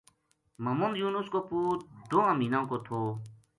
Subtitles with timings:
[0.63, 3.01] محمد یونس کو پُوت دوہاں مہینہ کو تھو